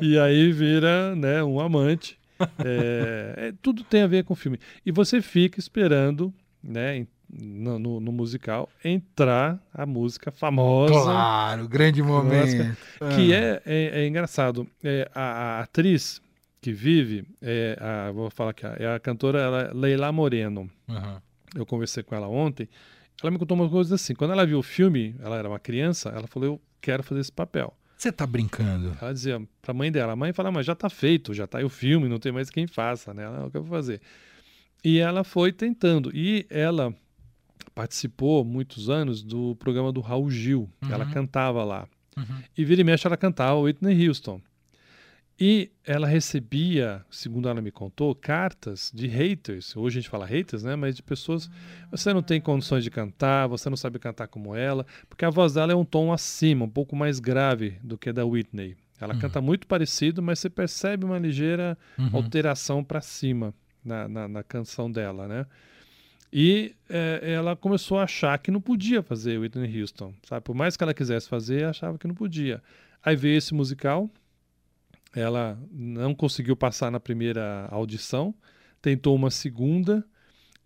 e 0.00 0.18
aí 0.18 0.52
vira 0.52 1.14
né, 1.16 1.42
um 1.42 1.60
amante. 1.60 2.18
É, 2.64 3.34
é, 3.48 3.52
tudo 3.62 3.82
tem 3.82 4.02
a 4.02 4.06
ver 4.06 4.24
com 4.24 4.34
o 4.34 4.36
filme. 4.36 4.58
E 4.84 4.92
você 4.92 5.20
fica 5.22 5.58
esperando, 5.58 6.32
né, 6.62 6.98
em- 6.98 7.08
no, 7.38 7.78
no- 7.78 8.00
no 8.00 8.12
musical, 8.12 8.68
entrar 8.84 9.58
a 9.74 9.84
música 9.84 10.30
famosa 10.30 10.92
Claro, 10.94 11.68
grande 11.68 12.02
momento. 12.02 12.76
que 13.14 13.32
Ah. 13.34 13.36
é, 13.36 13.62
é, 13.66 14.00
é 14.02 14.06
engraçado. 14.06 14.66
É, 14.82 15.10
a, 15.14 15.20
a 15.58 15.60
atriz 15.60 16.20
que 16.60 16.72
vive, 16.72 17.24
é 17.42 17.76
a, 17.80 18.10
vou 18.12 18.30
falar 18.30 18.50
aqui, 18.50 18.66
é 18.66 18.94
a 18.94 18.98
cantora 18.98 19.38
ela, 19.40 19.62
é 19.62 19.70
Leila 19.72 20.10
Moreno. 20.10 20.68
Aham. 20.88 21.20
Eu 21.54 21.64
conversei 21.64 22.02
com 22.02 22.14
ela 22.14 22.26
ontem. 22.28 22.68
Ela 23.22 23.30
me 23.30 23.38
contou 23.38 23.56
uma 23.56 23.68
coisa 23.68 23.94
assim. 23.94 24.14
Quando 24.14 24.32
ela 24.32 24.44
viu 24.44 24.58
o 24.58 24.62
filme, 24.62 25.14
ela 25.20 25.36
era 25.36 25.48
uma 25.48 25.58
criança, 25.58 26.10
ela 26.10 26.26
falou: 26.26 26.48
Eu 26.48 26.60
quero 26.80 27.02
fazer 27.02 27.20
esse 27.20 27.32
papel. 27.32 27.72
Você 27.96 28.12
tá 28.12 28.26
brincando? 28.26 28.94
Ela 29.00 29.14
dizia 29.14 29.40
pra 29.62 29.72
mãe 29.72 29.90
dela: 29.90 30.12
A 30.12 30.16
mãe 30.16 30.32
fala, 30.34 30.50
mas 30.52 30.66
já 30.66 30.74
tá 30.74 30.90
feito, 30.90 31.32
já 31.32 31.46
tá 31.46 31.58
aí 31.58 31.64
o 31.64 31.68
filme, 31.70 32.08
não 32.08 32.18
tem 32.18 32.30
mais 32.30 32.50
quem 32.50 32.66
faça, 32.66 33.14
né? 33.14 33.22
Ela, 33.24 33.46
o 33.46 33.50
que 33.50 33.56
eu 33.56 33.62
vou 33.62 33.70
fazer? 33.70 34.00
E 34.84 34.98
ela 34.98 35.24
foi 35.24 35.50
tentando. 35.50 36.10
E 36.14 36.46
ela 36.50 36.92
participou 37.74 38.44
muitos 38.44 38.88
anos 38.90 39.22
do 39.22 39.54
programa 39.56 39.92
do 39.92 40.00
Raul 40.00 40.30
Gil. 40.30 40.68
Ela 40.90 41.04
Uhum. 41.04 41.10
cantava 41.12 41.62
lá. 41.64 41.86
Uhum. 42.16 42.24
E 42.56 42.64
vira 42.64 42.80
e 42.80 42.84
mexe 42.84 43.06
ela 43.06 43.16
cantava 43.16 43.58
Whitney 43.60 44.06
Houston. 44.08 44.40
E 45.38 45.70
ela 45.84 46.06
recebia, 46.06 47.04
segundo 47.10 47.46
ela 47.46 47.60
me 47.60 47.70
contou, 47.70 48.14
cartas 48.14 48.90
de 48.94 49.06
haters. 49.06 49.76
Hoje 49.76 49.98
a 49.98 50.00
gente 50.00 50.08
fala 50.10 50.24
haters, 50.24 50.62
né? 50.62 50.74
Mas 50.76 50.96
de 50.96 51.02
pessoas. 51.02 51.50
Você 51.90 52.14
não 52.14 52.22
tem 52.22 52.40
condições 52.40 52.82
de 52.82 52.90
cantar, 52.90 53.46
você 53.46 53.68
não 53.68 53.76
sabe 53.76 53.98
cantar 53.98 54.28
como 54.28 54.56
ela, 54.56 54.86
porque 55.10 55.26
a 55.26 55.30
voz 55.30 55.52
dela 55.52 55.72
é 55.72 55.76
um 55.76 55.84
tom 55.84 56.10
acima, 56.10 56.64
um 56.64 56.70
pouco 56.70 56.96
mais 56.96 57.20
grave 57.20 57.76
do 57.82 57.98
que 57.98 58.08
a 58.08 58.12
da 58.12 58.24
Whitney. 58.24 58.76
Ela 58.98 59.12
Uhum. 59.12 59.20
canta 59.20 59.42
muito 59.42 59.66
parecido, 59.66 60.22
mas 60.22 60.38
você 60.38 60.48
percebe 60.48 61.04
uma 61.04 61.18
ligeira 61.18 61.76
Uhum. 61.98 62.08
alteração 62.14 62.82
para 62.82 63.02
cima 63.02 63.52
na, 63.84 64.08
na, 64.08 64.26
na 64.26 64.42
canção 64.42 64.90
dela, 64.90 65.28
né? 65.28 65.44
E 66.38 66.74
é, 66.90 67.32
ela 67.32 67.56
começou 67.56 67.98
a 67.98 68.02
achar 68.02 68.38
que 68.38 68.50
não 68.50 68.60
podia 68.60 69.02
fazer 69.02 69.38
Whitney 69.38 69.80
Houston, 69.80 70.12
sabe? 70.22 70.44
Por 70.44 70.54
mais 70.54 70.76
que 70.76 70.84
ela 70.84 70.92
quisesse 70.92 71.26
fazer, 71.26 71.64
achava 71.64 71.96
que 71.96 72.06
não 72.06 72.14
podia. 72.14 72.62
Aí 73.02 73.16
veio 73.16 73.38
esse 73.38 73.54
musical, 73.54 74.10
ela 75.14 75.58
não 75.72 76.14
conseguiu 76.14 76.54
passar 76.54 76.90
na 76.90 77.00
primeira 77.00 77.66
audição, 77.70 78.34
tentou 78.82 79.16
uma 79.16 79.30
segunda, 79.30 80.04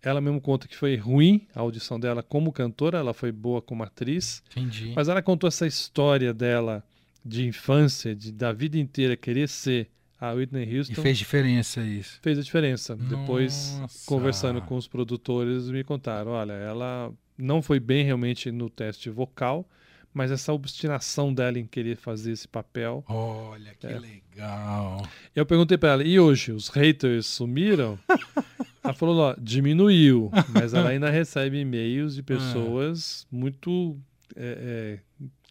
ela 0.01 0.19
mesmo 0.19 0.41
conta 0.41 0.67
que 0.67 0.75
foi 0.75 0.97
ruim 0.97 1.47
a 1.55 1.61
audição 1.61 1.97
dela 1.97 2.21
como 2.21 2.51
cantora, 2.51 2.97
ela 2.97 3.13
foi 3.13 3.31
boa 3.31 3.61
como 3.61 3.81
atriz, 3.81 4.43
Entendi. 4.51 4.91
mas 4.93 5.07
ela 5.07 5.21
contou 5.21 5.47
essa 5.47 5.65
história 5.65 6.33
dela 6.33 6.83
de 7.23 7.47
infância, 7.47 8.13
de, 8.13 8.33
da 8.33 8.51
vida 8.51 8.77
inteira 8.77 9.15
querer 9.15 9.47
ser 9.47 9.89
a 10.21 10.31
Whitney 10.33 10.77
Houston. 10.77 10.93
E 10.93 10.95
fez 10.95 11.17
diferença 11.17 11.81
isso. 11.81 12.19
Fez 12.21 12.37
a 12.37 12.43
diferença. 12.43 12.95
Depois, 12.95 13.75
Nossa. 13.81 14.05
conversando 14.05 14.61
com 14.61 14.75
os 14.77 14.87
produtores, 14.87 15.69
me 15.71 15.83
contaram: 15.83 16.31
olha, 16.31 16.53
ela 16.53 17.11
não 17.37 17.61
foi 17.61 17.79
bem 17.79 18.05
realmente 18.05 18.51
no 18.51 18.69
teste 18.69 19.09
vocal, 19.09 19.67
mas 20.13 20.29
essa 20.29 20.53
obstinação 20.53 21.33
dela 21.33 21.57
em 21.57 21.65
querer 21.65 21.95
fazer 21.97 22.33
esse 22.33 22.47
papel. 22.47 23.03
Olha 23.07 23.73
que 23.73 23.87
É. 23.87 23.97
legal. 23.99 25.05
Eu 25.35 25.45
perguntei 25.45 25.77
pra 25.77 25.89
ela: 25.93 26.03
e 26.03 26.19
hoje, 26.19 26.51
os 26.51 26.67
haters 26.69 27.25
sumiram? 27.25 27.97
ela 28.83 28.93
falou: 28.93 29.17
ó, 29.17 29.35
diminuiu, 29.41 30.29
mas 30.53 30.73
ela 30.75 30.89
ainda 30.89 31.09
recebe 31.09 31.59
e-mails 31.59 32.13
de 32.13 32.21
pessoas 32.21 33.25
muito. 33.31 33.97
é, 34.35 34.99
é, 34.99 34.99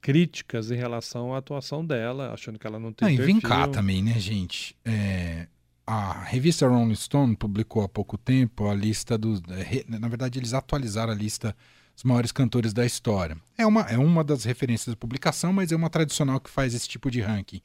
críticas 0.00 0.70
em 0.70 0.76
relação 0.76 1.34
à 1.34 1.38
atuação 1.38 1.84
dela, 1.84 2.32
achando 2.32 2.58
que 2.58 2.66
ela 2.66 2.78
não 2.78 2.92
tem 2.92 3.08
Não, 3.08 3.14
e 3.14 3.26
vem 3.26 3.40
cá 3.40 3.68
também, 3.68 4.02
né, 4.02 4.18
gente? 4.18 4.76
É, 4.84 5.46
a 5.86 6.24
revista 6.24 6.66
Rolling 6.68 6.94
Stone 6.94 7.36
publicou 7.36 7.82
há 7.82 7.88
pouco 7.88 8.16
tempo 8.16 8.68
a 8.68 8.74
lista 8.74 9.18
dos. 9.18 9.42
é, 9.50 9.62
re- 9.62 9.84
Na 9.88 10.08
verdade, 10.08 10.38
eles 10.38 10.54
atualizaram 10.54 11.12
a 11.12 11.16
lista 11.16 11.54
dos 11.94 12.04
maiores 12.04 12.32
cantores 12.32 12.72
da 12.72 12.86
história. 12.86 13.36
É 13.58 13.66
uma, 13.66 13.82
é 13.82 13.98
uma 13.98 14.24
das 14.24 14.44
referências 14.44 14.94
da 14.94 14.96
publicação, 14.96 15.52
mas 15.52 15.70
é 15.72 15.76
uma 15.76 15.90
tradicional 15.90 16.40
que 16.40 16.48
faz 16.50 16.72
esse 16.74 16.88
tipo 16.88 17.10
de 17.10 17.20
ranking. 17.20 17.60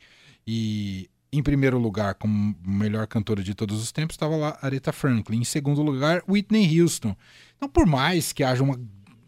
E 0.46 1.10
em 1.32 1.42
primeiro 1.44 1.78
lugar, 1.78 2.16
como 2.16 2.56
melhor 2.66 3.08
cantora 3.08 3.44
de 3.44 3.54
todos 3.54 3.82
os 3.82 3.92
tempos, 3.92 4.16
estava 4.16 4.36
lá 4.36 4.58
Aretha 4.62 4.92
Franklin. 4.94 5.40
Em 5.40 5.44
segundo 5.44 5.82
lugar, 5.82 6.24
Whitney 6.30 6.82
Houston. 6.82 7.16
Então, 7.58 7.68
por 7.70 7.86
mais 7.86 8.32
que 8.34 8.44
haja 8.44 8.64
uma 8.64 8.80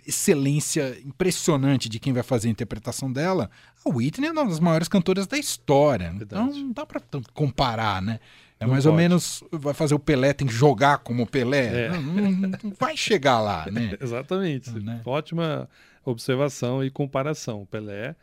excelência 0.07 0.97
impressionante 1.05 1.89
de 1.89 1.99
quem 1.99 2.13
vai 2.13 2.23
fazer 2.23 2.47
a 2.47 2.51
interpretação 2.51 3.11
dela, 3.11 3.49
a 3.85 3.89
Whitney 3.89 4.27
é 4.27 4.31
uma 4.31 4.45
das 4.45 4.59
maiores 4.59 4.87
cantoras 4.87 5.27
da 5.27 5.37
história. 5.37 6.11
Então 6.15 6.45
Verdade. 6.47 6.63
não 6.63 6.71
dá 6.71 6.85
tanto 6.85 7.31
comparar, 7.33 8.01
né? 8.01 8.19
É 8.59 8.65
Não 8.65 8.71
mais 8.73 8.85
ou 8.87 8.91
pode. 8.93 9.03
menos 9.03 9.43
vai 9.51 9.73
fazer 9.73 9.93
o 9.93 9.99
Pelé, 9.99 10.33
tem 10.33 10.47
que 10.47 10.53
jogar 10.53 10.97
como 10.99 11.23
o 11.23 11.27
Pelé. 11.27 11.85
É. 11.85 11.89
Não, 11.89 12.01
não- 12.01 12.31
não 12.63 12.71
vai 12.79 12.97
chegar 12.97 13.39
lá, 13.39 13.67
né? 13.71 13.95
Exatamente. 14.01 14.71
Né? 14.71 15.01
Ótima 15.05 15.69
observação 16.03 16.83
e 16.83 16.89
comparação. 16.89 17.61
O 17.61 17.65
Pelé 17.67 18.15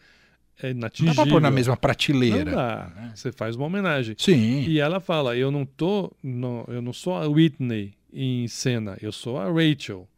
é 0.61 0.69
Não 0.73 0.81
dá 0.81 0.87
inatingível. 0.88 1.14
pra 1.23 1.26
pôr 1.33 1.41
na 1.41 1.50
mesma 1.53 1.73
Não 1.75 1.76
prateleira. 1.79 2.50
dá. 2.50 2.93
né? 2.97 3.12
Você 3.14 3.31
faz 3.31 3.55
uma 3.55 3.67
homenagem. 3.67 4.17
Sim. 4.19 4.62
E 4.67 4.81
ela 4.81 4.99
fala: 4.99 5.37
eu 5.37 5.50
não 5.53 5.64
tô, 5.64 6.11
não, 6.23 6.64
eu 6.67 6.83
não 6.83 6.93
sou 6.93 7.14
a 7.14 7.29
Whitney 7.29 7.95
em 8.12 8.49
cena, 8.49 8.97
eu 9.00 9.12
sou 9.12 9.38
a 9.38 9.45
Rachel. 9.47 10.09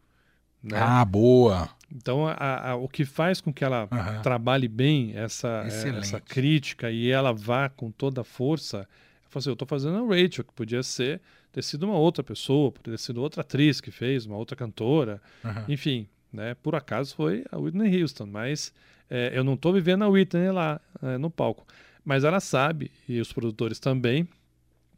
Né? 0.66 0.78
Ah, 0.80 1.04
boa. 1.04 1.68
Então, 1.94 2.26
a- 2.26 2.70
a- 2.70 2.76
o 2.76 2.88
que 2.88 3.04
faz 3.04 3.40
com 3.40 3.52
que 3.52 3.64
ela 3.64 3.88
Aham. 3.90 4.20
trabalhe 4.22 4.66
bem 4.66 5.12
essa, 5.16 5.62
eh, 5.64 5.68
Excelente. 5.68 5.98
essa 5.98 6.20
crítica 6.20 6.90
e 6.90 7.10
ela 7.10 7.32
vá 7.32 7.68
com 7.68 7.90
toda 7.90 8.22
a 8.22 8.24
força, 8.24 8.88
eu 9.32 9.38
assim, 9.38 9.48
eu 9.50 9.52
estou 9.52 9.68
fazendo 9.68 9.98
a 9.98 10.00
Rachel, 10.08 10.44
que 10.44 10.52
podia 10.52 10.82
ser 10.82 11.20
ter 11.52 11.62
sido 11.62 11.84
uma 11.84 11.96
outra 11.96 12.22
pessoa, 12.24 12.70
poderia 12.72 12.98
ter 12.98 13.02
sido 13.04 13.22
outra 13.22 13.40
atriz 13.42 13.80
que 13.80 13.90
fez, 13.90 14.26
uma 14.26 14.36
outra 14.36 14.54
cantora, 14.56 15.22
Aham. 15.44 15.64
enfim, 15.68 16.06
né? 16.32 16.54
Por 16.62 16.74
acaso 16.74 17.14
foi 17.14 17.44
a 17.50 17.56
Whitney 17.58 18.02
Houston, 18.02 18.26
mas 18.26 18.74
eh, 19.08 19.30
eu 19.34 19.42
não 19.44 19.54
estou 19.54 19.72
vivendo 19.72 20.02
a 20.04 20.08
Whitney 20.08 20.50
lá 20.50 20.80
eh, 21.02 21.16
no 21.18 21.30
palco. 21.30 21.64
Mas 22.04 22.24
ela 22.24 22.40
sabe, 22.40 22.90
e 23.08 23.20
os 23.20 23.32
produtores 23.32 23.78
também, 23.78 24.28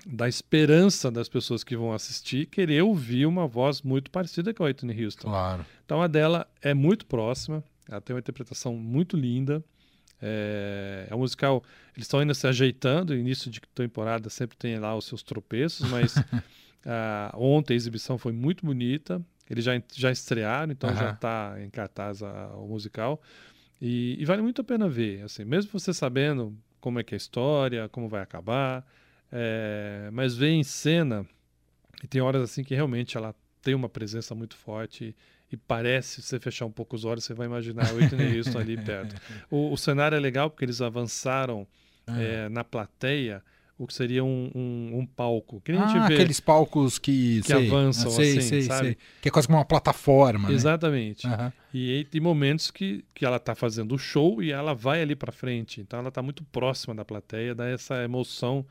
da 0.06 0.28
esperança 0.28 1.10
das 1.10 1.28
pessoas 1.28 1.62
que 1.64 1.76
vão 1.76 1.92
assistir 1.92 2.46
querer 2.46 2.82
ouvir 2.82 3.26
uma 3.26 3.46
voz 3.46 3.82
muito 3.82 4.10
parecida 4.10 4.54
com 4.54 4.62
a 4.62 4.66
Whitney 4.66 5.04
Houston. 5.04 5.28
Claro. 5.28 5.66
Então 5.84 6.00
a 6.02 6.06
dela 6.06 6.46
é 6.62 6.72
muito 6.72 7.04
próxima, 7.06 7.62
ela 7.88 8.00
tem 8.00 8.14
uma 8.14 8.20
interpretação 8.20 8.74
muito 8.74 9.16
linda. 9.16 9.62
É, 10.20 11.06
é 11.10 11.14
um 11.14 11.18
musical, 11.18 11.62
eles 11.94 12.04
estão 12.06 12.20
ainda 12.20 12.34
se 12.34 12.46
ajeitando, 12.46 13.14
início 13.14 13.50
de 13.50 13.60
temporada 13.74 14.28
sempre 14.30 14.56
tem 14.56 14.78
lá 14.78 14.96
os 14.96 15.04
seus 15.06 15.22
tropeços, 15.22 15.90
mas 15.90 16.22
ontem 17.34 17.74
a 17.74 17.76
exibição 17.76 18.18
foi 18.18 18.32
muito 18.32 18.64
bonita. 18.64 19.20
Eles 19.48 19.64
já, 19.64 19.72
já 19.94 20.10
estrearam, 20.10 20.72
então 20.72 20.94
já 20.94 21.06
Aham. 21.06 21.14
está 21.14 21.56
em 21.64 21.70
cartaz 21.70 22.22
a- 22.22 22.48
o 22.56 22.68
musical. 22.68 23.20
E, 23.80 24.16
e 24.20 24.24
vale 24.24 24.42
muito 24.42 24.60
a 24.60 24.64
pena 24.64 24.88
ver, 24.88 25.22
assim, 25.22 25.44
mesmo 25.44 25.70
você 25.72 25.94
sabendo 25.94 26.54
como 26.80 26.98
é 26.98 27.02
que 27.04 27.14
é 27.14 27.16
a 27.16 27.18
história, 27.18 27.88
como 27.88 28.08
vai 28.08 28.20
acabar, 28.20 28.84
é, 29.32 30.08
mas 30.12 30.36
ver 30.36 30.50
em 30.50 30.62
cena, 30.64 31.26
e 32.02 32.06
tem 32.06 32.20
horas 32.20 32.42
assim 32.42 32.62
que 32.64 32.74
realmente 32.74 33.16
ela 33.16 33.34
tem 33.62 33.74
uma 33.74 33.88
presença 33.88 34.34
muito 34.34 34.56
forte 34.56 35.14
e 35.50 35.56
parece, 35.56 36.20
se 36.20 36.28
você 36.28 36.38
fechar 36.40 36.66
um 36.66 36.70
pouco 36.70 36.94
os 36.94 37.04
olhos, 37.04 37.24
você 37.24 37.34
vai 37.34 37.46
imaginar 37.46 37.88
a 37.88 37.92
Whitney 37.94 38.36
Houston 38.38 38.58
ali 38.58 38.76
perto. 38.76 39.14
O, 39.50 39.72
o 39.72 39.76
cenário 39.76 40.16
é 40.16 40.20
legal 40.20 40.50
porque 40.50 40.64
eles 40.64 40.80
avançaram 40.80 41.66
Ah. 42.06 42.20
é, 42.22 42.48
na 42.48 42.62
plateia 42.64 43.42
o 43.78 43.86
que 43.86 43.94
seria 43.94 44.24
um, 44.24 44.50
um, 44.54 44.98
um 44.98 45.06
palco. 45.06 45.60
Que 45.60 45.70
Ah, 45.72 46.04
aqueles 46.06 46.40
palcos 46.40 46.98
que, 46.98 47.40
Que 47.42 47.46
sei, 47.48 47.66
avançam 47.68 48.10
sei, 48.10 48.30
assim, 48.38 48.48
sei, 48.48 48.62
sabe? 48.62 48.86
sei. 48.86 48.96
Que 49.22 49.28
é 49.28 49.30
quase 49.30 49.46
como 49.46 49.58
uma 49.58 49.64
plataforma, 49.64 50.48
né? 50.48 50.54
Exatamente. 50.54 51.26
Aham. 51.28 51.52
E 51.72 51.94
aí 51.96 52.04
tem 52.04 52.20
momentos 52.20 52.70
que, 52.72 53.04
que 53.14 53.24
ela 53.24 53.36
está 53.36 53.54
fazendo 53.54 53.94
o 53.94 53.98
show 53.98 54.42
e 54.42 54.50
ela 54.50 54.74
vai 54.74 55.00
ali 55.00 55.14
para 55.14 55.30
frente. 55.30 55.80
Então 55.80 56.00
ela 56.00 56.08
está 56.08 56.20
muito 56.22 56.42
próxima 56.44 56.92
da 56.94 57.04
plateia, 57.04 57.54
dá 57.54 57.68
essa 57.68 58.02
emoção 58.02 58.66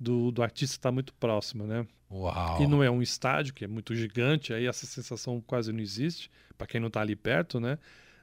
do, 0.00 0.30
do 0.30 0.42
artista 0.42 0.76
estar 0.76 0.90
muito 0.90 1.12
próximo, 1.14 1.66
né? 1.66 1.86
Uau. 2.10 2.62
E 2.62 2.66
não 2.66 2.82
é 2.82 2.90
um 2.90 3.02
estádio, 3.02 3.52
que 3.52 3.64
é 3.64 3.68
muito 3.68 3.94
gigante, 3.94 4.54
aí 4.54 4.66
essa 4.66 4.86
sensação 4.86 5.40
quase 5.46 5.72
não 5.72 5.80
existe, 5.80 6.30
para 6.56 6.66
quem 6.66 6.80
não 6.80 6.88
está 6.88 7.02
ali 7.02 7.14
perto, 7.14 7.60
né? 7.60 7.78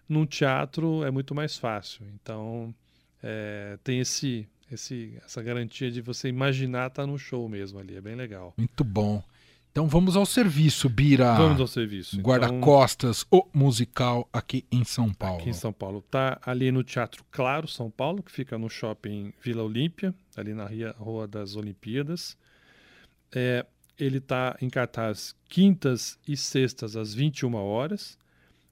Num 0.09 0.25
teatro 0.25 1.03
é 1.03 1.11
muito 1.11 1.35
mais 1.35 1.55
fácil. 1.55 2.05
Então 2.15 2.73
é, 3.21 3.77
tem 3.83 3.99
esse, 3.99 4.47
esse, 4.71 5.17
essa 5.23 5.41
garantia 5.41 5.91
de 5.91 6.01
você 6.01 6.27
imaginar 6.27 6.87
estar 6.87 7.05
no 7.05 7.17
show 7.17 7.47
mesmo 7.47 7.79
ali, 7.79 7.95
é 7.95 8.01
bem 8.01 8.15
legal. 8.15 8.53
Muito 8.57 8.83
bom. 8.83 9.23
Então 9.77 9.87
vamos 9.87 10.17
ao 10.17 10.25
serviço, 10.25 10.89
Bira. 10.89 11.35
Vamos 11.35 11.61
ao 11.61 11.67
serviço. 11.67 12.15
Então, 12.15 12.27
Guarda-costas, 12.27 13.27
o 13.29 13.45
musical 13.53 14.27
aqui 14.33 14.65
em 14.71 14.83
São 14.83 15.13
Paulo. 15.13 15.39
Aqui 15.39 15.51
em 15.51 15.53
São 15.53 15.71
Paulo. 15.71 16.01
Tá 16.01 16.41
ali 16.43 16.71
no 16.71 16.83
Teatro 16.83 17.23
Claro, 17.29 17.67
São 17.67 17.91
Paulo, 17.91 18.23
que 18.23 18.31
fica 18.31 18.57
no 18.57 18.71
shopping 18.71 19.31
Vila 19.39 19.61
Olímpia, 19.61 20.15
ali 20.35 20.55
na 20.55 20.67
Rua 20.97 21.27
das 21.27 21.55
Olimpíadas. 21.55 22.35
É, 23.31 23.67
ele 23.99 24.17
está 24.17 24.57
em 24.59 24.67
cartaz 24.67 25.35
quintas 25.47 26.17
e 26.27 26.35
sextas 26.35 26.95
às 26.95 27.13
21 27.13 27.53
horas, 27.53 28.17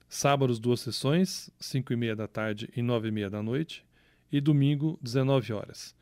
sábados 0.08 0.58
duas 0.58 0.80
sessões, 0.80 1.48
5 1.60 1.92
e 1.92 1.96
meia 1.96 2.16
da 2.16 2.26
tarde 2.26 2.68
e 2.76 2.82
9 2.82 3.06
e 3.06 3.12
meia 3.12 3.30
da 3.30 3.40
noite, 3.44 3.86
e 4.32 4.40
domingo 4.40 4.98
19 5.00 5.52
horas. 5.52 5.94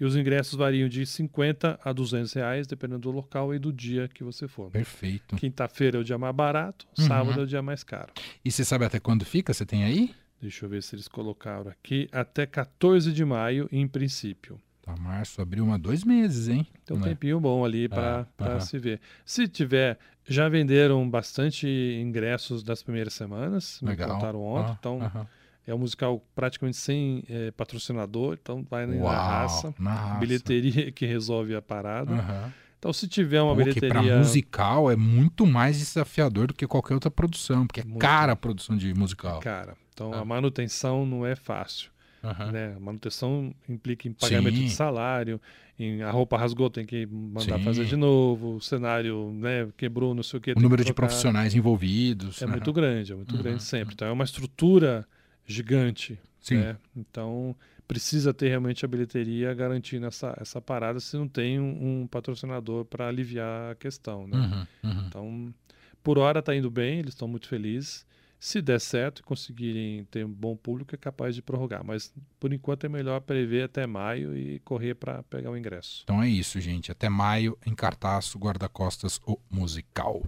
E 0.00 0.04
os 0.04 0.16
ingressos 0.16 0.54
variam 0.54 0.88
de 0.88 1.06
50 1.06 1.78
a 1.84 1.92
200 1.92 2.32
reais, 2.32 2.66
dependendo 2.66 3.00
do 3.00 3.10
local 3.10 3.54
e 3.54 3.58
do 3.58 3.72
dia 3.72 4.08
que 4.08 4.24
você 4.24 4.48
for. 4.48 4.70
Perfeito. 4.70 5.36
Quinta-feira 5.36 5.98
é 5.98 6.00
o 6.00 6.04
dia 6.04 6.18
mais 6.18 6.34
barato, 6.34 6.86
Uhum. 6.98 7.06
sábado 7.06 7.40
é 7.40 7.42
o 7.44 7.46
dia 7.46 7.62
mais 7.62 7.84
caro. 7.84 8.12
E 8.44 8.50
você 8.50 8.64
sabe 8.64 8.84
até 8.84 8.98
quando 8.98 9.24
fica? 9.24 9.54
Você 9.54 9.64
tem 9.64 9.84
aí? 9.84 10.12
Deixa 10.42 10.64
eu 10.64 10.68
ver 10.68 10.82
se 10.82 10.94
eles 10.96 11.06
colocaram 11.08 11.70
aqui. 11.70 12.08
Até 12.12 12.44
14 12.44 13.12
de 13.12 13.24
maio, 13.24 13.68
em 13.70 13.86
princípio. 13.86 14.60
Tá, 14.82 14.94
março, 14.96 15.40
abril, 15.40 15.64
uma 15.64 15.78
dois 15.78 16.04
meses, 16.04 16.48
hein? 16.48 16.66
Tem 16.84 16.94
um 16.94 17.00
Não 17.00 17.06
é? 17.06 17.10
tempinho 17.10 17.40
bom 17.40 17.64
ali 17.64 17.86
Ah, 17.90 18.26
para 18.36 18.50
aham. 18.54 18.60
se 18.60 18.78
ver. 18.78 19.00
Se 19.24 19.48
tiver, 19.48 19.98
já 20.28 20.46
venderam 20.48 21.08
bastante 21.08 21.66
ingressos 22.02 22.62
das 22.62 22.82
primeiras 22.82 23.14
semanas. 23.14 23.78
Me 23.80 23.88
Legal. 23.90 24.10
contaram 24.10 24.42
ontem. 24.42 24.70
Ah, 24.72 24.76
então. 24.78 25.28
É 25.66 25.74
um 25.74 25.78
musical 25.78 26.22
praticamente 26.34 26.76
sem 26.76 27.24
eh, 27.28 27.50
patrocinador. 27.52 28.36
Então, 28.40 28.64
vai 28.68 28.86
na 28.86 28.94
Uau, 28.96 29.12
raça. 29.14 29.74
na 29.78 29.94
raça. 29.94 30.18
Bilheteria 30.20 30.90
que 30.92 31.06
resolve 31.06 31.54
a 31.54 31.62
parada. 31.62 32.14
Aham. 32.14 32.52
Então, 32.78 32.92
se 32.92 33.08
tiver 33.08 33.40
uma 33.40 33.52
Pô, 33.56 33.64
bilheteria. 33.64 34.18
musical 34.18 34.90
é 34.90 34.96
muito 34.96 35.46
mais 35.46 35.78
desafiador 35.78 36.48
do 36.48 36.54
que 36.54 36.66
qualquer 36.66 36.92
outra 36.92 37.10
produção, 37.10 37.66
porque 37.66 37.80
é 37.80 37.84
Muito. 37.84 37.98
cara 37.98 38.32
a 38.32 38.36
produção 38.36 38.76
de 38.76 38.92
musical. 38.92 39.40
Cara, 39.40 39.74
então 39.94 40.12
Ah. 40.12 40.20
a 40.20 40.24
manutenção 40.24 41.06
não 41.06 41.24
é 41.24 41.34
fácil. 41.34 41.90
Aham. 42.22 42.52
né? 42.52 42.74
A 42.76 42.80
manutenção 42.80 43.54
implica 43.68 44.08
em 44.08 44.12
pagamento 44.12 44.56
Sim. 44.56 44.64
de 44.64 44.70
salário, 44.70 45.38
em 45.78 46.02
a 46.02 46.10
roupa 46.10 46.36
rasgou, 46.38 46.68
tem 46.70 46.84
que 46.86 47.04
mandar 47.06 47.58
Sim. 47.58 47.64
fazer 47.64 47.84
de 47.84 47.96
novo, 47.96 48.56
o 48.56 48.60
cenário 48.62 49.30
né, 49.34 49.68
quebrou, 49.76 50.14
não 50.14 50.22
sei 50.22 50.38
o 50.38 50.40
que. 50.42 50.52
O 50.52 50.60
número 50.60 50.82
de 50.84 50.92
profissionais 50.94 51.54
envolvidos. 51.54 52.40
é 52.40 52.44
aham. 52.44 52.52
muito 52.52 52.72
grande, 52.72 53.12
é 53.12 53.14
muito 53.14 53.34
Uhum, 53.34 53.42
grande 53.42 53.62
sempre. 53.62 53.92
Então 53.94 54.08
é 54.08 54.12
uma 54.12 54.24
estrutura 54.24 55.06
gigante. 55.46 56.18
Sim. 56.40 56.56
né? 56.56 56.76
Então 56.94 57.56
precisa 57.86 58.32
ter 58.32 58.48
realmente 58.48 58.84
a 58.84 58.88
bilheteria 58.88 59.52
garantindo 59.54 60.06
essa, 60.06 60.36
essa 60.40 60.60
parada 60.60 61.00
se 61.00 61.16
não 61.16 61.28
tem 61.28 61.60
um, 61.60 62.02
um 62.02 62.06
patrocinador 62.06 62.84
para 62.84 63.08
aliviar 63.08 63.72
a 63.72 63.74
questão. 63.74 64.26
Né? 64.26 64.36
Uhum, 64.36 64.90
uhum. 64.90 65.06
Então, 65.06 65.54
por 66.02 66.18
hora 66.18 66.40
está 66.40 66.54
indo 66.54 66.70
bem, 66.70 66.98
eles 66.98 67.14
estão 67.14 67.28
muito 67.28 67.48
felizes. 67.48 68.06
Se 68.38 68.60
der 68.60 68.78
certo 68.78 69.20
e 69.20 69.22
conseguirem 69.22 70.04
ter 70.04 70.24
um 70.24 70.30
bom 70.30 70.54
público, 70.54 70.94
é 70.94 70.98
capaz 70.98 71.34
de 71.34 71.40
prorrogar. 71.40 71.82
Mas, 71.82 72.12
por 72.38 72.52
enquanto, 72.52 72.84
é 72.84 72.88
melhor 72.90 73.20
prever 73.20 73.64
até 73.64 73.86
maio 73.86 74.36
e 74.36 74.58
correr 74.60 74.94
para 74.94 75.22
pegar 75.22 75.50
o 75.50 75.56
ingresso. 75.56 76.02
Então 76.04 76.22
é 76.22 76.28
isso, 76.28 76.60
gente. 76.60 76.92
Até 76.92 77.08
maio, 77.08 77.56
em 77.64 77.74
cartaz, 77.74 78.34
Guarda-Costas, 78.36 79.18
o 79.26 79.38
musical. 79.50 80.22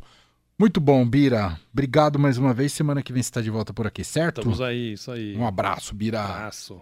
Muito 0.58 0.80
bom, 0.80 1.06
Bira. 1.06 1.58
Obrigado 1.70 2.18
mais 2.18 2.38
uma 2.38 2.54
vez. 2.54 2.72
Semana 2.72 3.02
que 3.02 3.12
vem 3.12 3.22
você 3.22 3.28
está 3.28 3.42
de 3.42 3.50
volta 3.50 3.74
por 3.74 3.86
aqui, 3.86 4.02
certo? 4.02 4.38
Estamos 4.38 4.60
aí, 4.60 4.94
isso 4.94 5.10
aí. 5.10 5.36
Um 5.36 5.46
abraço, 5.46 5.94
Bira. 5.94 6.22
abraço. 6.22 6.80